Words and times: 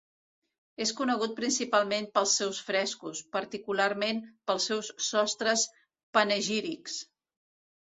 És 0.85 0.93
conegut 1.01 1.35
principalment 1.39 2.07
pels 2.15 2.33
seus 2.39 2.61
frescos, 2.71 3.21
particularment 3.37 4.23
pels 4.51 4.67
seus 4.73 4.91
sostres 5.11 5.69
panegírics. 6.19 6.99